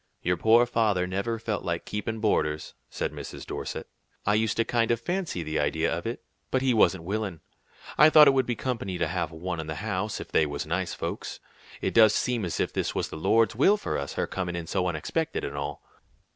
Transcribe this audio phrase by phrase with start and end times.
[0.23, 3.45] "Your poor father never felt like keepin' boarders," said Mrs.
[3.45, 3.85] Dorset.
[4.25, 7.41] "I used to kind of fancy the idea of it, but he wasn't willin'.
[7.99, 10.65] I thought it would be company to have one in the house, if they was
[10.65, 11.39] nice folks.
[11.81, 14.65] It does seem as if this was the Lord's will for us; her coming in
[14.65, 15.83] so unexpected, and all."